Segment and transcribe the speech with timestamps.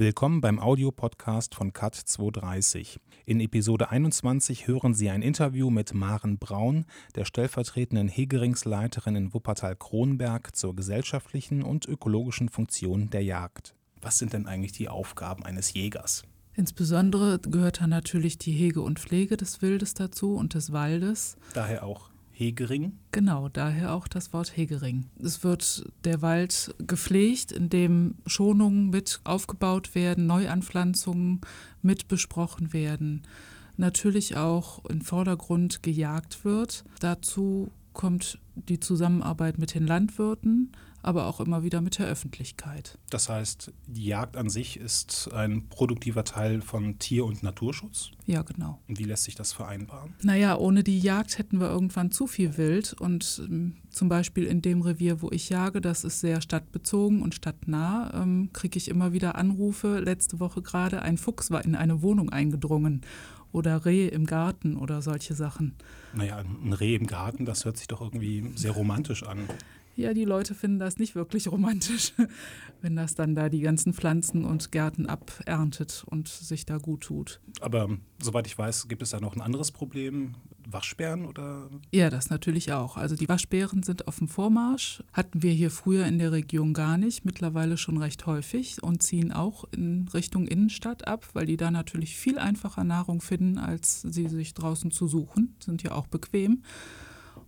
[0.00, 3.00] Willkommen beim Audiopodcast von CAT 230.
[3.26, 10.56] In Episode 21 hören Sie ein Interview mit Maren Braun, der stellvertretenden Hegeringsleiterin in Wuppertal-Kronberg
[10.56, 13.74] zur gesellschaftlichen und ökologischen Funktion der Jagd.
[14.00, 16.22] Was sind denn eigentlich die Aufgaben eines Jägers?
[16.54, 21.36] Insbesondere gehört da natürlich die Hege und Pflege des Wildes dazu und des Waldes.
[21.52, 22.09] Daher auch
[22.40, 22.92] Hegering?
[23.12, 25.04] Genau, daher auch das Wort Hegering.
[25.22, 31.42] Es wird der Wald gepflegt, indem Schonungen mit aufgebaut werden, Neuanpflanzungen
[31.82, 33.24] mit besprochen werden.
[33.76, 36.84] Natürlich auch im Vordergrund gejagt wird.
[37.00, 40.72] Dazu kommt die Zusammenarbeit mit den Landwirten,
[41.02, 42.98] aber auch immer wieder mit der Öffentlichkeit.
[43.10, 48.10] Das heißt, die Jagd an sich ist ein produktiver Teil von Tier- und Naturschutz?
[48.26, 48.78] Ja, genau.
[48.88, 50.14] Und wie lässt sich das vereinbaren?
[50.22, 52.94] Naja, ohne die Jagd hätten wir irgendwann zu viel Wild.
[52.94, 57.34] Und ähm, zum Beispiel in dem Revier, wo ich jage, das ist sehr stadtbezogen und
[57.34, 60.00] stadtnah, ähm, kriege ich immer wieder Anrufe.
[60.00, 63.02] Letzte Woche gerade, ein Fuchs war in eine Wohnung eingedrungen
[63.52, 65.74] oder Reh im Garten oder solche Sachen.
[66.14, 69.38] Naja, ein Reh im Garten, das hört sich doch irgendwie sehr romantisch an.
[70.00, 72.14] Ja, die Leute finden das nicht wirklich romantisch,
[72.80, 77.40] wenn das dann da die ganzen Pflanzen und Gärten aberntet und sich da gut tut.
[77.60, 80.36] Aber soweit ich weiß, gibt es da noch ein anderes Problem?
[80.66, 81.68] Waschbären oder?
[81.90, 82.96] Ja, das natürlich auch.
[82.96, 85.02] Also die Waschbären sind auf dem Vormarsch.
[85.12, 89.32] Hatten wir hier früher in der Region gar nicht, mittlerweile schon recht häufig und ziehen
[89.32, 94.28] auch in Richtung Innenstadt ab, weil die da natürlich viel einfacher Nahrung finden, als sie
[94.28, 95.56] sich draußen zu suchen.
[95.60, 96.62] Sind ja auch bequem.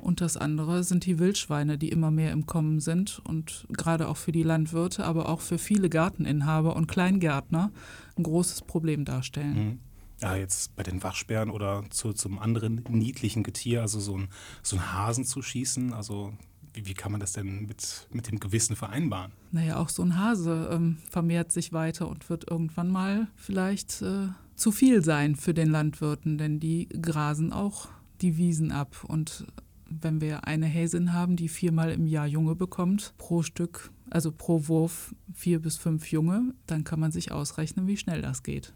[0.00, 4.16] Und das andere sind die Wildschweine, die immer mehr im Kommen sind und gerade auch
[4.16, 7.70] für die Landwirte, aber auch für viele Garteninhaber und Kleingärtner
[8.16, 9.54] ein großes Problem darstellen.
[9.54, 9.78] Mhm.
[10.22, 14.28] Ja, jetzt bei den Waschbären oder zu, zum anderen niedlichen Getier, also so ein,
[14.62, 16.34] so ein Hasen zu schießen, also
[16.74, 19.32] wie, wie, kann man das denn mit, mit dem Gewissen vereinbaren?
[19.50, 24.28] Naja, auch so ein Hase ähm, vermehrt sich weiter und wird irgendwann mal vielleicht äh,
[24.56, 27.88] zu viel sein für den Landwirten, denn die grasen auch
[28.20, 29.46] die Wiesen ab und
[29.90, 34.66] wenn wir eine Häsin haben, die viermal im Jahr Junge bekommt, pro Stück, also pro
[34.68, 38.72] Wurf vier bis fünf Junge, dann kann man sich ausrechnen, wie schnell das geht.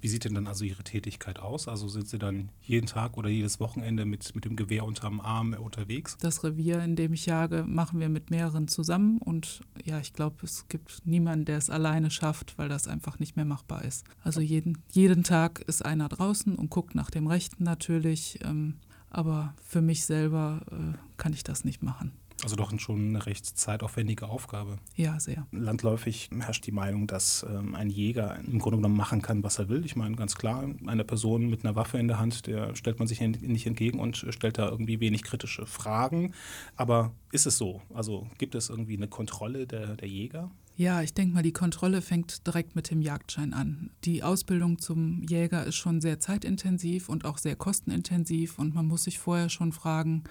[0.00, 1.68] Wie sieht denn dann also Ihre Tätigkeit aus?
[1.68, 5.54] Also sind Sie dann jeden Tag oder jedes Wochenende mit, mit dem Gewehr unterm Arm
[5.54, 6.16] unterwegs?
[6.20, 10.36] Das Revier, in dem ich jage, machen wir mit mehreren zusammen und ja, ich glaube,
[10.42, 14.04] es gibt niemanden, der es alleine schafft, weil das einfach nicht mehr machbar ist.
[14.22, 18.40] Also jeden, jeden Tag ist einer draußen und guckt nach dem Rechten natürlich.
[18.42, 18.74] Ähm,
[19.10, 22.12] aber für mich selber äh, kann ich das nicht machen.
[22.44, 24.78] Also doch schon eine recht zeitaufwendige Aufgabe.
[24.94, 25.44] Ja, sehr.
[25.50, 29.68] Landläufig herrscht die Meinung, dass ähm, ein Jäger im Grunde genommen machen kann, was er
[29.68, 29.84] will.
[29.84, 33.08] Ich meine, ganz klar, eine Person mit einer Waffe in der Hand, der stellt man
[33.08, 36.32] sich nicht entgegen und stellt da irgendwie wenig kritische Fragen.
[36.76, 37.82] Aber ist es so?
[37.92, 40.48] Also gibt es irgendwie eine Kontrolle der, der Jäger?
[40.78, 43.90] Ja, ich denke mal, die Kontrolle fängt direkt mit dem Jagdschein an.
[44.04, 49.02] Die Ausbildung zum Jäger ist schon sehr zeitintensiv und auch sehr kostenintensiv und man muss
[49.02, 50.22] sich vorher schon fragen,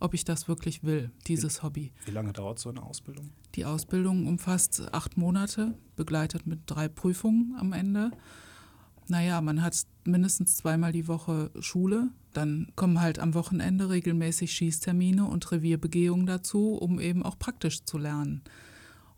[0.00, 1.90] ob ich das wirklich will, dieses Hobby.
[2.04, 3.30] Wie lange dauert so eine Ausbildung?
[3.54, 8.10] Die Ausbildung umfasst acht Monate, begleitet mit drei Prüfungen am Ende.
[9.08, 12.10] Naja, man hat mindestens zweimal die Woche Schule.
[12.34, 17.96] Dann kommen halt am Wochenende regelmäßig Schießtermine und Revierbegehungen dazu, um eben auch praktisch zu
[17.96, 18.42] lernen.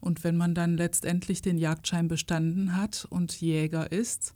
[0.06, 4.34] Und wenn man dann letztendlich den Jagdschein bestanden hat und Jäger ist,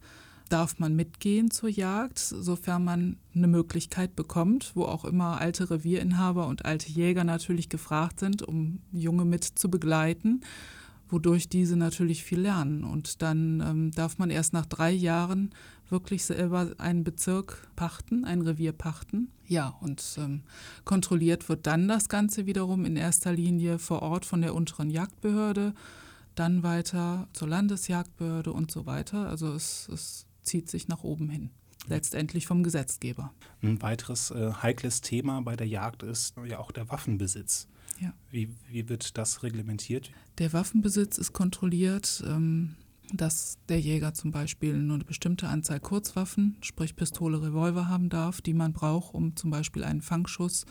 [0.48, 6.48] darf man mitgehen zur Jagd, sofern man eine Möglichkeit bekommt, wo auch immer alte Revierinhaber
[6.48, 10.40] und alte Jäger natürlich gefragt sind, um Junge mit zu begleiten,
[11.08, 12.82] wodurch diese natürlich viel lernen.
[12.82, 15.50] Und dann ähm, darf man erst nach drei Jahren
[15.90, 19.28] wirklich selber einen Bezirk pachten, ein Revier pachten.
[19.46, 20.42] Ja, und ähm,
[20.84, 25.74] kontrolliert wird dann das Ganze wiederum in erster Linie vor Ort von der unteren Jagdbehörde,
[26.34, 29.28] dann weiter zur Landesjagdbehörde und so weiter.
[29.28, 31.50] Also es, es zieht sich nach oben hin
[31.88, 33.32] letztendlich vom Gesetzgeber.
[33.62, 37.68] Ein weiteres äh, heikles Thema bei der Jagd ist ja auch der Waffenbesitz.
[38.00, 38.14] Ja.
[38.30, 40.10] Wie, wie wird das reglementiert?
[40.38, 42.22] Der Waffenbesitz ist kontrolliert.
[42.26, 42.76] Ähm,
[43.12, 48.40] dass der Jäger zum Beispiel nur eine bestimmte Anzahl Kurzwaffen, sprich Pistole, Revolver haben darf,
[48.40, 50.66] die man braucht, um zum Beispiel einen Fangschuss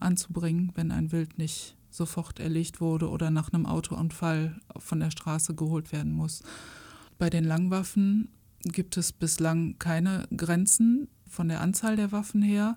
[0.00, 5.54] anzubringen, wenn ein Wild nicht sofort erlegt wurde oder nach einem Autounfall von der Straße
[5.54, 6.42] geholt werden muss.
[7.18, 8.28] Bei den Langwaffen
[8.62, 12.76] gibt es bislang keine Grenzen von der Anzahl der Waffen her,